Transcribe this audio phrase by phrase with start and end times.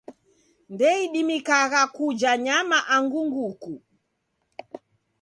[0.73, 3.73] Ndeidimikagha kuja nyama angu nguku.